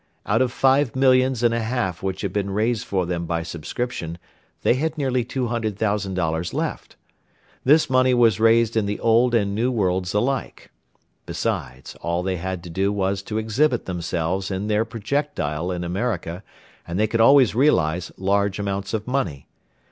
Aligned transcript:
Out 0.25 0.41
of 0.41 0.51
five 0.51 0.95
millions 0.95 1.43
and 1.43 1.53
a 1.53 1.59
half 1.59 2.01
which 2.01 2.21
had 2.21 2.33
been 2.33 2.49
raised 2.49 2.83
for 2.85 3.05
them 3.05 3.27
by 3.27 3.43
subscription 3.43 4.17
they 4.63 4.73
had 4.73 4.97
nearly 4.97 5.23
$200,000 5.23 6.53
left. 6.55 6.95
This 7.63 7.87
money 7.87 8.15
was 8.15 8.39
raised 8.39 8.75
in 8.75 8.87
the 8.87 8.99
Old 8.99 9.35
and 9.35 9.53
New 9.53 9.69
Worlds 9.71 10.15
alike. 10.15 10.71
Besides, 11.27 11.95
all 12.01 12.23
they 12.23 12.37
had 12.37 12.63
to 12.63 12.69
do 12.71 12.91
was 12.91 13.21
to 13.21 13.37
exhibit 13.37 13.85
themselves 13.85 14.49
in 14.49 14.65
their 14.65 14.85
projectile 14.85 15.69
in 15.71 15.83
America 15.83 16.41
and 16.87 16.99
they 16.99 17.05
could 17.05 17.21
always 17.21 17.53
realize 17.53 18.11
large 18.17 18.57
amounts 18.57 18.95
of 18.95 19.05
money. 19.05 19.47